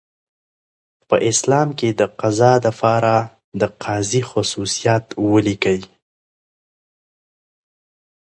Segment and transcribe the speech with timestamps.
[1.07, 3.17] په اسلام کي دقضاء د پاره
[3.61, 5.79] دقاضي خصوصیات ولیکئ؟